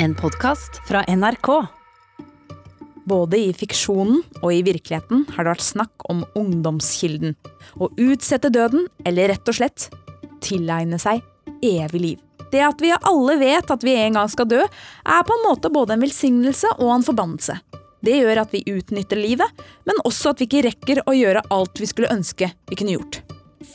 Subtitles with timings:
[0.00, 1.66] En podkast fra NRK.
[3.04, 7.34] Både i fiksjonen og i virkeligheten har det vært snakk om ungdomskilden.
[7.82, 9.88] Å utsette døden, eller rett og slett
[10.44, 11.24] tilegne seg
[11.66, 12.22] evig liv.
[12.52, 15.72] Det at vi alle vet at vi en gang skal dø, er på en måte
[15.74, 17.58] både en velsignelse og en forbannelse.
[17.98, 21.82] Det gjør at vi utnytter livet, men også at vi ikke rekker å gjøre alt
[21.82, 23.24] vi skulle ønske vi kunne gjort.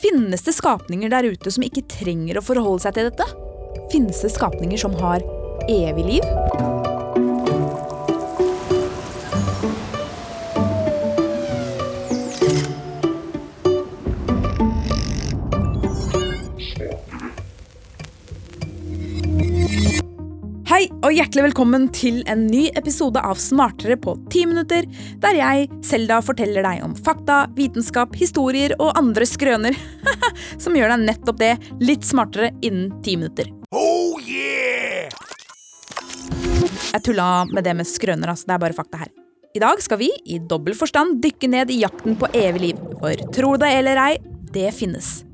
[0.00, 3.28] Finnes det skapninger der ute som ikke trenger å forholde seg til dette?
[3.92, 5.20] Finnes det skapninger som har
[5.68, 6.24] evig liv?
[20.74, 24.88] Hei og hjertelig velkommen til en ny episode av Smartere på 10 minutter,
[25.22, 29.78] der jeg, Selda, forteller deg om fakta, vitenskap, historier og andre skrøner
[30.62, 33.54] som gjør deg nettopp det litt smartere innen 10 minutter.
[36.94, 38.46] Jeg tulla med det med skrøner, altså.
[38.46, 39.10] Det er bare fakta her.
[39.54, 42.82] I dag skal vi i dobbel forstand dykke ned i jakten på evig liv.
[43.00, 44.14] For tro det eller ei,
[44.54, 45.24] det finnes.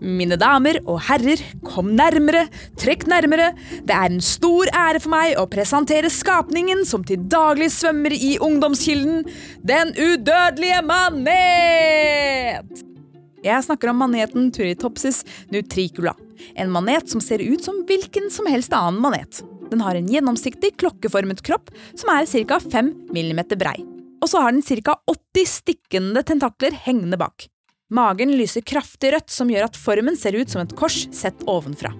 [0.00, 2.46] Mine damer og herrer, kom nærmere,
[2.80, 3.50] trekk nærmere.
[3.84, 8.36] Det er en stor ære for meg å presentere skapningen som til daglig svømmer i
[8.40, 9.26] ungdomskilden,
[9.66, 12.64] Den udødelige manet!
[13.44, 16.14] Jeg snakker om maneten Turitopsis nutricula.
[16.54, 19.42] En manet som ser ut som hvilken som helst annen manet.
[19.70, 22.60] Den har en gjennomsiktig, klokkeformet kropp som er ca.
[22.60, 23.78] 5 mm brei.
[24.20, 24.98] Og så har den ca.
[25.06, 27.46] 80 stikkende tentakler hengende bak.
[27.90, 31.90] Magen lyser kraftig rødt, som gjør at formen ser ut som et kors sett ovenfra.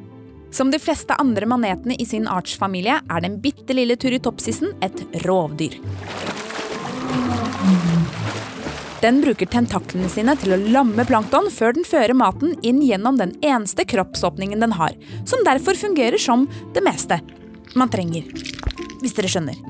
[0.55, 5.79] Som de fleste andre manetene i sin artsfamilie er den bitte lille turritopsisen et rovdyr.
[9.01, 13.33] Den bruker tentaklene sine til å lamme plankton før den fører maten inn gjennom den
[13.41, 14.93] eneste kroppsåpningen den har,
[15.25, 16.45] som derfor fungerer som
[16.77, 17.23] det meste
[17.79, 18.27] man trenger.
[19.01, 19.61] Hvis dere skjønner.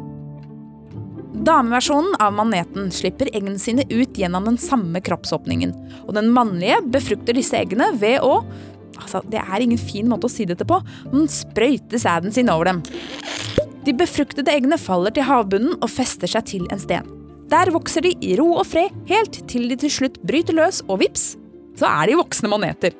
[1.41, 5.73] Dameversjonen av maneten slipper eggene sine ut gjennom den samme kroppsåpningen.
[6.05, 8.43] Og den mannlige befrukter disse eggene ved å
[9.01, 10.81] altså, Det er ingen fin måte å si dette på,
[11.13, 12.83] men sprøyter sæden sin over dem.
[13.87, 17.09] De befruktede eggene faller til havbunnen og fester seg til en sten.
[17.51, 21.01] Der vokser de i ro og fred helt til de til slutt bryter løs, og
[21.01, 21.33] vips,
[21.81, 22.95] så er de voksne maneter.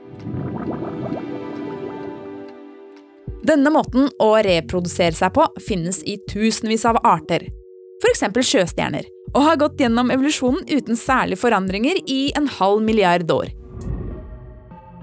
[3.51, 7.49] Denne måten å reprodusere seg på finnes i tusenvis av arter,
[7.99, 8.23] f.eks.
[8.47, 13.51] sjøstjerner, og har gått gjennom evolusjonen uten særlige forandringer i en halv milliard år.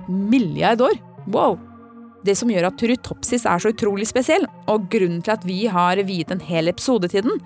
[0.07, 0.95] Milliard år?
[1.27, 1.59] Wow!
[2.23, 5.99] Det som gjør at turutopsis er så utrolig spesiell, og grunnen til at vi har
[6.07, 7.41] viet en hel episode til den,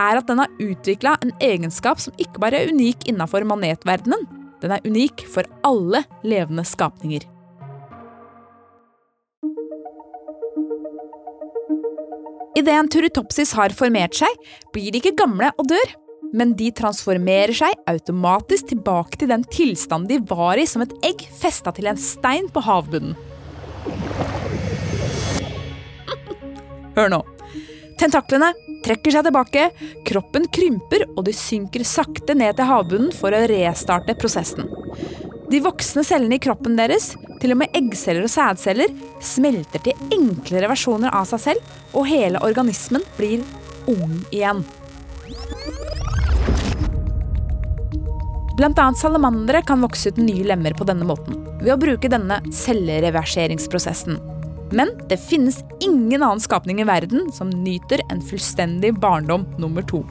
[0.00, 4.26] er at den har utvikla en egenskap som ikke bare er unik innafor manetverdenen,
[4.60, 7.22] den er unik for alle levende skapninger.
[12.58, 14.32] Idet en turritopsis har formert seg,
[14.74, 15.92] blir de ikke gamle og dør.
[16.34, 21.18] Men de transformerer seg automatisk tilbake til den tilstanden de var i som et egg
[21.40, 23.16] festa til en stein på havbunnen.
[26.98, 27.20] Hør nå.
[27.98, 28.52] Tentaklene
[28.84, 29.70] trekker seg tilbake,
[30.08, 34.70] kroppen krymper, og de synker sakte ned til havbunnen for å restarte prosessen.
[35.50, 38.92] De voksne cellene i kroppen deres, til og med eggceller og sædceller,
[39.24, 43.42] smelter til enklere versjoner av seg selv, og hele organismen blir
[43.90, 44.62] ung igjen.
[48.60, 52.38] Blant annet salamandere kan vokse ut nye lemmer på denne måten, ved å bruke denne
[52.54, 54.20] cellereverseringsprosessen.
[54.70, 60.04] Men det finnes ingen annen skapning i verden som nyter en fullstendig barndom nummer to.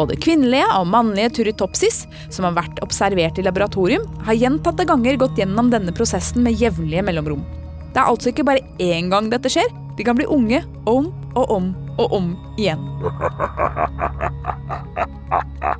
[0.00, 5.36] Både kvinnelige og mannlige turritopsis, som har vært observert i laboratorium, har gjentatte ganger gått
[5.36, 7.42] gjennom denne prosessen med jevnlige mellomrom.
[7.90, 9.68] Det er altså ikke bare én gang dette skjer,
[9.98, 11.66] de kan bli unge om og om
[12.00, 12.80] og om igjen.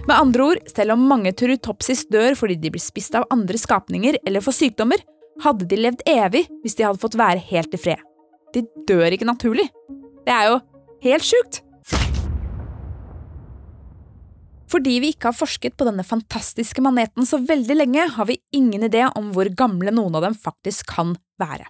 [0.05, 4.21] Med andre ord, selv om mange turritopsis dør fordi de blir spist av andre skapninger
[4.21, 5.01] eller får sykdommer,
[5.41, 8.05] hadde de levd evig hvis de hadde fått være helt i fred.
[8.53, 9.71] De dør ikke naturlig.
[10.27, 10.61] Det er jo
[11.07, 11.63] helt sjukt!
[14.71, 18.87] Fordi vi ikke har forsket på denne fantastiske maneten så veldig lenge, har vi ingen
[18.87, 21.67] idé om hvor gamle noen av dem faktisk kan være.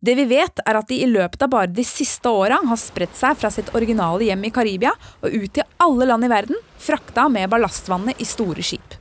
[0.00, 3.16] Det vi vet, er at de i løpet av bare de siste åra har spredt
[3.18, 7.26] seg fra sitt originale hjem i Karibia og ut til alle land i verden, frakta
[7.32, 8.96] med ballastvannet i store skip.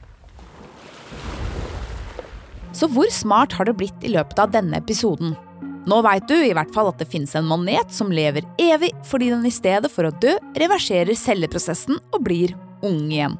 [2.75, 5.37] Så hvor smart har det blitt i løpet av denne episoden?
[5.85, 9.29] Nå veit du i hvert fall at det finnes en manet som lever evig fordi
[9.31, 13.37] den i stedet for å dø reverserer celleprosessen og blir ung igjen.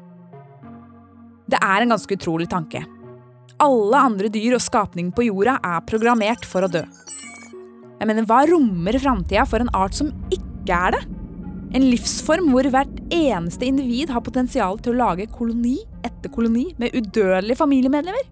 [1.46, 2.82] Det er en ganske utrolig tanke.
[3.62, 6.82] Alle andre dyr og skapninger på jorda er programmert for å dø.
[7.96, 11.04] Jeg mener, hva rommer framtida for en art som ikke er det?
[11.76, 16.94] En livsform hvor hvert eneste individ har potensial til å lage koloni etter koloni med
[16.94, 18.26] udødelige familiemedlemmer?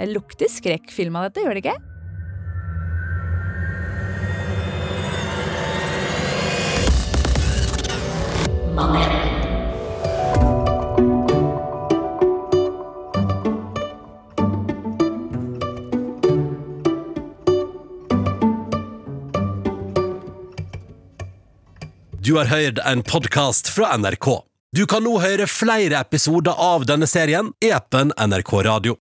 [0.00, 1.78] Det lukter skrekkfilm av dette, gjør det ikke?
[22.22, 24.26] Du har hørt en podkast fra NRK.
[24.76, 29.00] Du kan nå høre flere episoder av denne serien i appen NRK Radio.